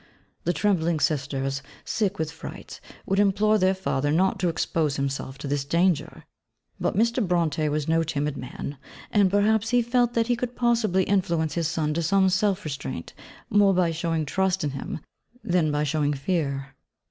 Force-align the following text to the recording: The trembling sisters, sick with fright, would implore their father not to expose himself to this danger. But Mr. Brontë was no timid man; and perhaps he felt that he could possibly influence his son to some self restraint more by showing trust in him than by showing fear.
The 0.45 0.51
trembling 0.53 0.99
sisters, 0.99 1.61
sick 1.85 2.17
with 2.17 2.31
fright, 2.31 2.81
would 3.05 3.19
implore 3.19 3.59
their 3.59 3.75
father 3.75 4.11
not 4.11 4.39
to 4.39 4.49
expose 4.49 4.95
himself 4.95 5.37
to 5.37 5.47
this 5.47 5.63
danger. 5.63 6.23
But 6.79 6.95
Mr. 6.97 7.23
Brontë 7.23 7.69
was 7.69 7.87
no 7.87 8.01
timid 8.01 8.35
man; 8.35 8.79
and 9.11 9.29
perhaps 9.29 9.69
he 9.69 9.83
felt 9.83 10.15
that 10.15 10.25
he 10.25 10.35
could 10.35 10.55
possibly 10.55 11.03
influence 11.03 11.53
his 11.53 11.67
son 11.67 11.93
to 11.93 12.01
some 12.01 12.29
self 12.29 12.65
restraint 12.65 13.13
more 13.51 13.75
by 13.75 13.91
showing 13.91 14.25
trust 14.25 14.63
in 14.63 14.71
him 14.71 15.01
than 15.43 15.71
by 15.71 15.83
showing 15.83 16.13
fear. 16.15 16.73